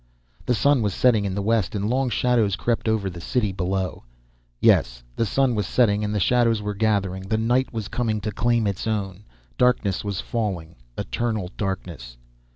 The 0.47 0.55
sun 0.55 0.81
was 0.81 0.95
setting 0.95 1.25
in 1.25 1.35
the 1.35 1.43
west, 1.43 1.75
and 1.75 1.87
long 1.87 2.09
shadows 2.09 2.55
crept 2.55 2.89
over 2.89 3.07
the 3.07 3.21
city 3.21 3.51
below. 3.51 4.03
Yes, 4.59 5.03
the 5.15 5.27
sun 5.27 5.53
was 5.53 5.67
setting 5.67 6.03
and 6.03 6.11
the 6.11 6.19
shadows 6.19 6.59
were 6.59 6.73
gathering, 6.73 7.27
the 7.27 7.37
night 7.37 7.71
was 7.71 7.87
coming 7.87 8.19
to 8.21 8.31
claim 8.31 8.65
its 8.65 8.87
own. 8.87 9.25
Darkness 9.59 10.03
was 10.03 10.19
falling, 10.19 10.73
eternal 10.97 11.51
darkness. 11.55 12.17